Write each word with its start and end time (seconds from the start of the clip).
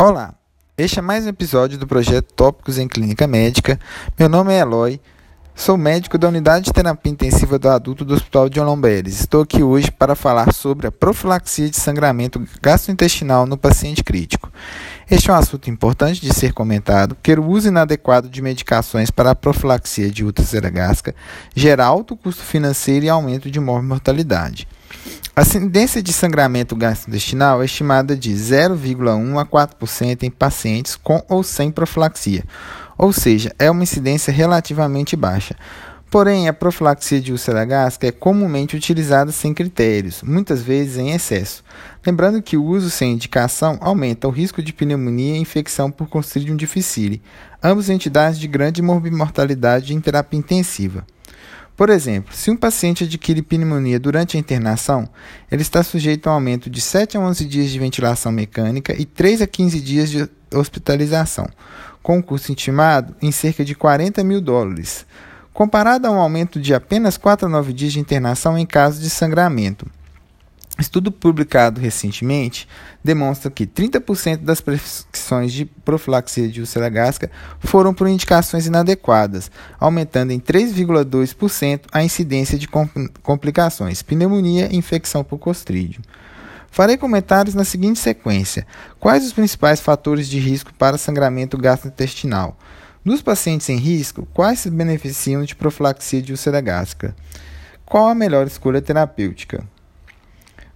Olá, 0.00 0.32
este 0.76 1.00
é 1.00 1.02
mais 1.02 1.26
um 1.26 1.28
episódio 1.28 1.76
do 1.76 1.84
projeto 1.84 2.32
Tópicos 2.32 2.78
em 2.78 2.86
Clínica 2.86 3.26
Médica. 3.26 3.80
Meu 4.16 4.28
nome 4.28 4.54
é 4.54 4.60
Eloy, 4.60 5.00
sou 5.56 5.76
médico 5.76 6.16
da 6.16 6.28
Unidade 6.28 6.66
de 6.66 6.72
Terapia 6.72 7.10
Intensiva 7.10 7.58
do 7.58 7.68
Adulto 7.68 8.04
do 8.04 8.14
Hospital 8.14 8.48
de 8.48 8.60
Lomberes. 8.60 9.18
Estou 9.18 9.42
aqui 9.42 9.60
hoje 9.60 9.90
para 9.90 10.14
falar 10.14 10.54
sobre 10.54 10.86
a 10.86 10.92
profilaxia 10.92 11.68
de 11.68 11.76
sangramento 11.76 12.40
gastrointestinal 12.62 13.44
no 13.44 13.58
paciente 13.58 14.04
crítico. 14.04 14.52
Este 15.10 15.30
é 15.30 15.32
um 15.32 15.36
assunto 15.36 15.68
importante 15.68 16.20
de 16.20 16.32
ser 16.32 16.52
comentado, 16.52 17.16
porque 17.16 17.32
o 17.34 17.44
uso 17.44 17.66
inadequado 17.66 18.28
de 18.28 18.40
medicações 18.40 19.10
para 19.10 19.32
a 19.32 19.34
profilaxia 19.34 20.08
de 20.12 20.24
úlcera 20.24 20.70
gástrica 20.70 21.12
gera 21.56 21.84
alto 21.84 22.16
custo 22.16 22.44
financeiro 22.44 23.04
e 23.04 23.08
aumento 23.08 23.50
de 23.50 23.58
mortalidade. 23.58 24.68
A 25.38 25.42
incidência 25.42 26.02
de 26.02 26.12
sangramento 26.12 26.74
gastrointestinal 26.74 27.62
é 27.62 27.64
estimada 27.64 28.16
de 28.16 28.32
0,1 28.32 29.40
a 29.40 29.46
4% 29.46 30.24
em 30.24 30.30
pacientes 30.32 30.96
com 30.96 31.24
ou 31.28 31.44
sem 31.44 31.70
profilaxia, 31.70 32.42
ou 32.98 33.12
seja, 33.12 33.54
é 33.56 33.70
uma 33.70 33.84
incidência 33.84 34.32
relativamente 34.32 35.14
baixa. 35.14 35.54
Porém, 36.10 36.48
a 36.48 36.52
profilaxia 36.52 37.20
de 37.20 37.30
úlcera 37.30 37.64
gástrica 37.64 38.08
é 38.08 38.10
comumente 38.10 38.74
utilizada 38.74 39.30
sem 39.30 39.54
critérios, 39.54 40.24
muitas 40.24 40.60
vezes 40.60 40.96
em 40.96 41.12
excesso. 41.12 41.62
Lembrando 42.04 42.42
que 42.42 42.56
o 42.56 42.64
uso 42.64 42.90
sem 42.90 43.12
indicação 43.12 43.78
aumenta 43.80 44.26
o 44.26 44.32
risco 44.32 44.60
de 44.60 44.72
pneumonia 44.72 45.36
e 45.36 45.40
infecção 45.40 45.88
por 45.88 46.08
Clostridium 46.08 46.56
difficile, 46.56 47.22
ambas 47.62 47.88
entidades 47.88 48.40
de 48.40 48.48
grande 48.48 48.82
mortalidade 48.82 49.94
em 49.94 50.00
terapia 50.00 50.40
intensiva. 50.40 51.06
Por 51.78 51.90
exemplo, 51.90 52.34
se 52.34 52.50
um 52.50 52.56
paciente 52.56 53.04
adquire 53.04 53.40
pneumonia 53.40 54.00
durante 54.00 54.36
a 54.36 54.40
internação, 54.40 55.08
ele 55.48 55.62
está 55.62 55.80
sujeito 55.84 56.26
a 56.26 56.32
um 56.32 56.34
aumento 56.34 56.68
de 56.68 56.80
7 56.80 57.16
a 57.16 57.20
11 57.20 57.44
dias 57.44 57.70
de 57.70 57.78
ventilação 57.78 58.32
mecânica 58.32 59.00
e 59.00 59.04
3 59.04 59.42
a 59.42 59.46
15 59.46 59.80
dias 59.80 60.10
de 60.10 60.28
hospitalização, 60.52 61.46
com 62.02 62.18
um 62.18 62.22
custo 62.22 62.50
estimado 62.50 63.14
em 63.22 63.30
cerca 63.30 63.64
de 63.64 63.76
40 63.76 64.24
mil 64.24 64.40
dólares, 64.40 65.06
comparado 65.52 66.08
a 66.08 66.10
um 66.10 66.18
aumento 66.18 66.60
de 66.60 66.74
apenas 66.74 67.16
4 67.16 67.46
a 67.46 67.48
9 67.48 67.72
dias 67.72 67.92
de 67.92 68.00
internação 68.00 68.58
em 68.58 68.66
caso 68.66 69.00
de 69.00 69.08
sangramento. 69.08 69.86
Estudo 70.80 71.12
publicado 71.12 71.80
recentemente 71.80 72.68
demonstra 73.04 73.52
que 73.52 73.64
30% 73.64 74.38
das 74.38 74.60
de 75.52 75.64
profilaxia 75.64 76.48
de 76.48 76.60
úlcera 76.60 76.88
gástrica 76.88 77.30
foram 77.60 77.92
por 77.92 78.08
indicações 78.08 78.66
inadequadas, 78.66 79.50
aumentando 79.78 80.32
em 80.32 80.40
3,2% 80.40 81.82
a 81.92 82.02
incidência 82.02 82.58
de 82.58 82.68
complicações, 83.22 84.02
pneumonia 84.02 84.68
e 84.70 84.76
infecção 84.76 85.22
por 85.22 85.38
costrídio. 85.38 86.02
Farei 86.70 86.96
comentários 86.96 87.54
na 87.54 87.64
seguinte 87.64 87.98
sequência: 87.98 88.66
quais 88.98 89.24
os 89.24 89.32
principais 89.32 89.80
fatores 89.80 90.28
de 90.28 90.38
risco 90.38 90.72
para 90.74 90.98
sangramento 90.98 91.58
gastrointestinal? 91.58 92.56
Dos 93.04 93.22
pacientes 93.22 93.68
em 93.68 93.76
risco, 93.76 94.26
quais 94.34 94.58
se 94.60 94.70
beneficiam 94.70 95.44
de 95.44 95.54
profilaxia 95.54 96.20
de 96.20 96.32
úlcera 96.32 96.60
gástrica? 96.60 97.14
Qual 97.84 98.06
a 98.06 98.14
melhor 98.14 98.46
escolha 98.46 98.82
terapêutica? 98.82 99.64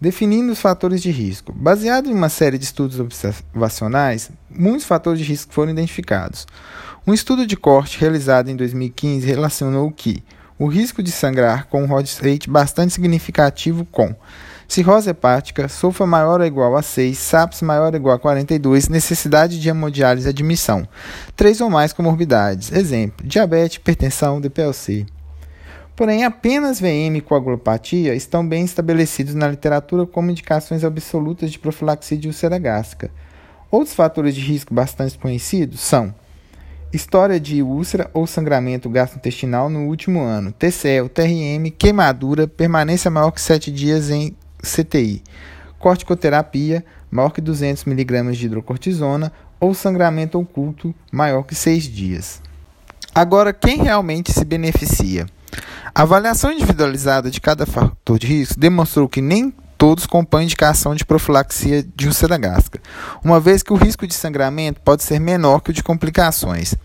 Definindo 0.00 0.52
os 0.52 0.60
fatores 0.60 1.02
de 1.02 1.10
risco. 1.10 1.52
Baseado 1.52 2.08
em 2.08 2.14
uma 2.14 2.28
série 2.28 2.56
de 2.56 2.64
estudos 2.64 3.00
observacionais, 3.00 4.30
muitos 4.48 4.86
fatores 4.86 5.18
de 5.18 5.24
risco 5.24 5.52
foram 5.52 5.72
identificados. 5.72 6.46
Um 7.04 7.12
estudo 7.12 7.44
de 7.44 7.56
corte 7.56 7.98
realizado 7.98 8.48
em 8.48 8.54
2015 8.54 9.26
relacionou 9.26 9.90
que 9.90 10.22
o 10.56 10.66
risco 10.66 11.02
de 11.02 11.10
sangrar 11.10 11.66
com 11.66 11.82
um 11.82 11.92
odds 11.92 12.18
rate 12.18 12.48
bastante 12.48 12.92
significativo 12.92 13.84
com 13.86 14.14
cirrose 14.68 15.10
hepática, 15.10 15.66
sulfa 15.66 16.06
maior 16.06 16.40
ou 16.40 16.46
igual 16.46 16.76
a 16.76 16.82
6, 16.82 17.18
SAPS 17.18 17.62
maior 17.62 17.92
ou 17.92 17.96
igual 17.96 18.14
a 18.14 18.18
42, 18.20 18.88
necessidade 18.88 19.58
de 19.58 19.68
hemodiálise 19.68 20.28
admissão, 20.28 20.86
três 21.34 21.60
ou 21.60 21.70
mais 21.70 21.92
comorbidades, 21.92 22.70
exemplo, 22.70 23.26
diabetes, 23.26 23.78
hipertensão, 23.78 24.40
DPLC. 24.40 25.06
Porém, 25.98 26.22
apenas 26.22 26.78
VM 26.78 27.16
e 27.16 27.20
coagulopatia 27.20 28.14
estão 28.14 28.46
bem 28.46 28.64
estabelecidos 28.64 29.34
na 29.34 29.48
literatura 29.48 30.06
como 30.06 30.30
indicações 30.30 30.84
absolutas 30.84 31.50
de 31.50 31.58
profilaxia 31.58 32.16
de 32.16 32.28
úlcera 32.28 32.56
gástrica. 32.56 33.10
Outros 33.68 33.96
fatores 33.96 34.32
de 34.36 34.40
risco 34.40 34.72
bastante 34.72 35.18
conhecidos 35.18 35.80
são 35.80 36.14
história 36.92 37.40
de 37.40 37.64
úlcera 37.64 38.08
ou 38.14 38.28
sangramento 38.28 38.88
gastrointestinal 38.88 39.68
no 39.68 39.88
último 39.88 40.22
ano, 40.22 40.52
TCL, 40.52 41.08
TRM, 41.08 41.68
queimadura, 41.76 42.46
permanência 42.46 43.10
maior 43.10 43.32
que 43.32 43.40
7 43.40 43.72
dias 43.72 44.08
em 44.08 44.36
CTI, 44.62 45.20
corticoterapia 45.80 46.84
maior 47.10 47.30
que 47.30 47.40
200 47.40 47.84
mg 47.84 48.36
de 48.36 48.46
hidrocortisona 48.46 49.32
ou 49.58 49.74
sangramento 49.74 50.38
oculto 50.38 50.94
maior 51.10 51.42
que 51.42 51.56
6 51.56 51.82
dias. 51.88 52.40
Agora, 53.12 53.52
quem 53.52 53.82
realmente 53.82 54.32
se 54.32 54.44
beneficia? 54.44 55.26
A 55.98 56.02
avaliação 56.02 56.52
individualizada 56.52 57.28
de 57.28 57.40
cada 57.40 57.66
fator 57.66 58.20
de 58.20 58.26
risco 58.28 58.54
demonstrou 58.56 59.08
que 59.08 59.20
nem 59.20 59.52
todos 59.76 60.06
compõem 60.06 60.44
indicação 60.44 60.94
de 60.94 61.04
profilaxia 61.04 61.82
de 61.82 62.06
úlcera 62.06 62.38
gástrica, 62.38 62.80
uma 63.24 63.40
vez 63.40 63.64
que 63.64 63.72
o 63.72 63.76
risco 63.76 64.06
de 64.06 64.14
sangramento 64.14 64.80
pode 64.80 65.02
ser 65.02 65.18
menor 65.18 65.60
que 65.60 65.70
o 65.70 65.72
de 65.72 65.82
complicações. 65.82 66.76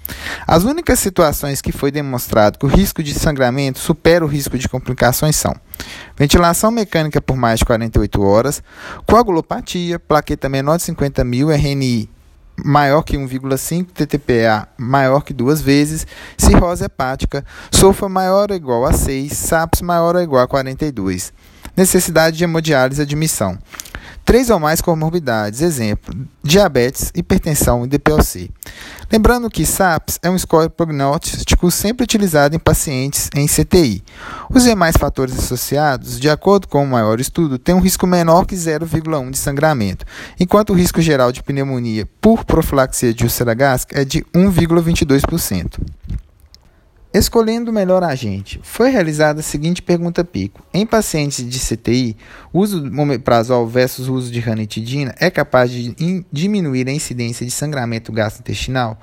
As 0.47 0.63
únicas 0.63 0.97
situações 0.97 1.61
que 1.61 1.71
foi 1.71 1.91
demonstrado 1.91 2.57
que 2.57 2.65
o 2.65 2.69
risco 2.69 3.03
de 3.03 3.13
sangramento 3.13 3.77
supera 3.77 4.25
o 4.25 4.27
risco 4.27 4.57
de 4.57 4.67
complicações 4.67 5.35
são 5.35 5.55
ventilação 6.17 6.71
mecânica 6.71 7.21
por 7.21 7.37
mais 7.37 7.59
de 7.59 7.65
48 7.65 8.19
horas, 8.19 8.63
coagulopatia, 9.05 9.99
plaqueta 9.99 10.49
menor 10.49 10.77
de 10.77 10.83
50 10.85 11.23
mil, 11.23 11.51
RNI 11.51 12.09
maior 12.57 13.03
que 13.03 13.17
1,5, 13.17 13.87
TTPA 13.93 14.67
maior 14.77 15.21
que 15.21 15.33
duas 15.33 15.61
vezes, 15.61 16.05
cirrose 16.37 16.85
hepática, 16.85 17.45
SOFA 17.71 18.07
maior 18.07 18.51
ou 18.51 18.57
igual 18.57 18.85
a 18.85 18.93
6, 18.93 19.31
SAPS 19.31 19.81
maior 19.81 20.15
ou 20.15 20.21
igual 20.21 20.43
a 20.43 20.47
42. 20.47 21.33
Necessidade 21.75 22.37
de 22.37 22.43
hemodiálise 22.43 23.01
admissão. 23.01 23.57
Três 24.25 24.49
ou 24.49 24.57
mais 24.57 24.79
comorbidades, 24.79 25.61
exemplo, 25.61 26.15
diabetes, 26.41 27.11
hipertensão 27.13 27.83
e 27.83 27.87
DPLC. 27.87 28.49
Lembrando 29.11 29.49
que 29.49 29.65
SAPS 29.65 30.17
é 30.23 30.29
um 30.29 30.39
score 30.39 30.69
prognóstico 30.69 31.69
sempre 31.69 32.05
utilizado 32.05 32.55
em 32.55 32.59
pacientes 32.59 33.29
em 33.35 33.45
CTI. 33.47 34.01
Os 34.49 34.63
demais 34.63 34.95
fatores 34.97 35.37
associados, 35.37 36.19
de 36.19 36.29
acordo 36.29 36.67
com 36.67 36.83
o 36.83 36.87
maior 36.87 37.19
estudo, 37.19 37.59
têm 37.59 37.75
um 37.75 37.81
risco 37.81 38.07
menor 38.07 38.45
que 38.45 38.55
0,1 38.55 39.29
de 39.29 39.37
sangramento, 39.37 40.05
enquanto 40.39 40.69
o 40.69 40.75
risco 40.75 41.01
geral 41.01 41.31
de 41.31 41.43
pneumonia 41.43 42.07
por 42.21 42.45
profilaxia 42.45 43.13
de 43.13 43.25
úlcera 43.25 43.53
gástrica 43.53 44.01
é 44.01 44.05
de 44.05 44.23
1,22%. 44.33 45.79
Escolhendo 47.13 47.69
o 47.69 47.73
melhor 47.73 48.03
agente, 48.03 48.59
foi 48.63 48.89
realizada 48.89 49.41
a 49.41 49.43
seguinte 49.43 49.83
pergunta 49.83 50.23
pico. 50.23 50.63
Em 50.73 50.83
pacientes 50.83 51.47
de 51.47 51.59
CTI, 51.59 52.17
o 52.51 52.59
uso 52.59 52.81
do 52.81 52.99
omeprazol 52.99 53.67
versus 53.67 54.07
o 54.07 54.15
uso 54.15 54.31
de 54.31 54.39
ranitidina 54.39 55.13
é 55.19 55.29
capaz 55.29 55.69
de 55.69 55.93
diminuir 56.31 56.87
a 56.87 56.91
incidência 56.91 57.45
de 57.45 57.51
sangramento 57.51 58.11
gastrointestinal? 58.11 58.99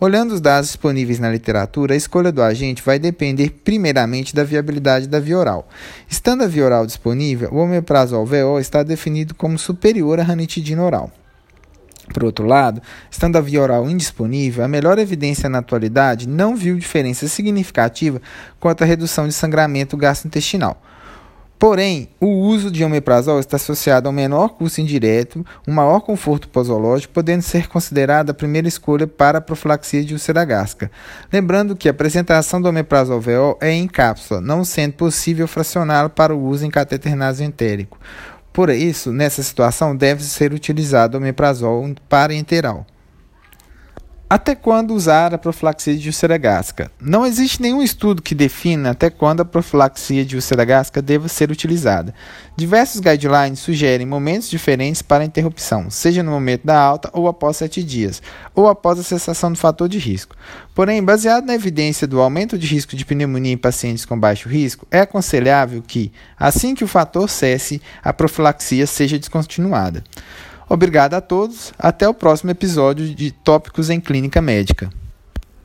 Olhando 0.00 0.32
os 0.32 0.40
dados 0.40 0.70
disponíveis 0.70 1.20
na 1.20 1.30
literatura, 1.30 1.94
a 1.94 1.96
escolha 1.96 2.32
do 2.32 2.42
agente 2.42 2.82
vai 2.82 2.98
depender 2.98 3.50
primeiramente 3.62 4.34
da 4.34 4.42
viabilidade 4.42 5.06
da 5.06 5.20
via 5.20 5.38
oral. 5.38 5.68
Estando 6.10 6.42
a 6.42 6.48
via 6.48 6.64
oral 6.64 6.84
disponível, 6.84 7.48
o 7.52 7.58
omeprazol 7.58 8.26
VO 8.26 8.58
está 8.58 8.82
definido 8.82 9.36
como 9.36 9.56
superior 9.56 10.18
à 10.18 10.24
ranitidina 10.24 10.82
oral. 10.82 11.12
Por 12.12 12.24
outro 12.24 12.46
lado, 12.46 12.82
estando 13.10 13.36
a 13.36 13.40
via 13.40 13.62
oral 13.62 13.88
indisponível, 13.88 14.64
a 14.64 14.68
melhor 14.68 14.98
evidência 14.98 15.48
na 15.48 15.58
atualidade 15.58 16.28
não 16.28 16.54
viu 16.54 16.76
diferença 16.76 17.26
significativa 17.26 18.20
quanto 18.60 18.82
à 18.82 18.86
redução 18.86 19.26
de 19.26 19.32
sangramento 19.32 19.96
gastrointestinal. 19.96 20.80
Porém, 21.62 22.08
o 22.18 22.26
uso 22.26 22.72
de 22.72 22.82
omeprazol 22.82 23.38
está 23.38 23.54
associado 23.54 24.08
a 24.08 24.10
um 24.10 24.12
menor 24.12 24.48
custo 24.48 24.80
indireto, 24.80 25.46
um 25.66 25.72
maior 25.72 26.00
conforto 26.00 26.48
posológico, 26.48 27.14
podendo 27.14 27.42
ser 27.42 27.68
considerada 27.68 28.32
a 28.32 28.34
primeira 28.34 28.66
escolha 28.66 29.06
para 29.06 29.38
a 29.38 29.40
profilaxia 29.40 30.04
de 30.04 30.12
úlcera 30.12 30.44
gástrica. 30.44 30.90
Lembrando 31.32 31.76
que 31.76 31.86
a 31.86 31.92
apresentação 31.92 32.60
do 32.60 32.68
omeprazol 32.68 33.20
VO 33.20 33.56
é 33.60 33.70
em 33.70 33.86
cápsula, 33.86 34.40
não 34.40 34.64
sendo 34.64 34.94
possível 34.94 35.46
fracioná-lo 35.46 36.10
para 36.10 36.34
o 36.34 36.44
uso 36.44 36.66
em 36.66 36.70
catéter 36.70 37.14
nasoentérico. 37.14 37.96
Por 38.52 38.68
isso, 38.68 39.10
nessa 39.10 39.42
situação, 39.42 39.96
deve 39.96 40.22
ser 40.22 40.52
utilizado 40.52 41.16
o 41.16 41.20
omeprazol 41.20 41.94
parenteral. 42.08 42.86
Até 44.34 44.54
quando 44.54 44.94
usar 44.94 45.34
a 45.34 45.36
profilaxia 45.36 45.94
de 45.94 46.08
úlcera 46.08 46.38
gástrica? 46.38 46.90
Não 46.98 47.26
existe 47.26 47.60
nenhum 47.60 47.82
estudo 47.82 48.22
que 48.22 48.34
defina 48.34 48.92
até 48.92 49.10
quando 49.10 49.42
a 49.42 49.44
profilaxia 49.44 50.24
de 50.24 50.36
úlcera 50.36 50.64
gástrica 50.64 51.02
deva 51.02 51.28
ser 51.28 51.50
utilizada. 51.50 52.14
Diversos 52.56 52.98
guidelines 52.98 53.58
sugerem 53.58 54.06
momentos 54.06 54.48
diferentes 54.48 55.02
para 55.02 55.22
a 55.22 55.26
interrupção, 55.26 55.90
seja 55.90 56.22
no 56.22 56.30
momento 56.30 56.66
da 56.66 56.80
alta 56.80 57.10
ou 57.12 57.28
após 57.28 57.58
7 57.58 57.82
dias, 57.82 58.22
ou 58.54 58.68
após 58.68 58.98
a 58.98 59.02
cessação 59.02 59.52
do 59.52 59.58
fator 59.58 59.86
de 59.86 59.98
risco. 59.98 60.34
Porém, 60.74 61.04
baseado 61.04 61.44
na 61.44 61.54
evidência 61.54 62.06
do 62.06 62.18
aumento 62.18 62.56
de 62.56 62.66
risco 62.66 62.96
de 62.96 63.04
pneumonia 63.04 63.52
em 63.52 63.58
pacientes 63.58 64.06
com 64.06 64.18
baixo 64.18 64.48
risco, 64.48 64.86
é 64.90 65.00
aconselhável 65.00 65.82
que, 65.82 66.10
assim 66.38 66.74
que 66.74 66.84
o 66.84 66.88
fator 66.88 67.28
cesse, 67.28 67.82
a 68.02 68.14
profilaxia 68.14 68.86
seja 68.86 69.18
descontinuada. 69.18 70.02
Obrigado 70.72 71.12
a 71.12 71.20
todos. 71.20 71.70
Até 71.78 72.08
o 72.08 72.14
próximo 72.14 72.50
episódio 72.50 73.14
de 73.14 73.30
Tópicos 73.30 73.90
em 73.90 74.00
Clínica 74.00 74.40
Médica. 74.40 74.88